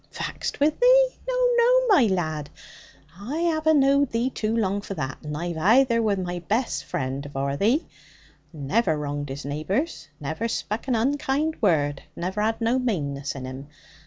[0.11, 1.09] 'Vaxed wi' thee!
[1.27, 2.49] Noo, noo, my lad.
[3.19, 5.19] I 'ave a knowed thee too long for that.
[5.21, 7.85] And thy veyther were my best friend, afore thee.
[8.51, 13.67] Never wronged his neighbours, never spak an unkind word, never had no maneness in him.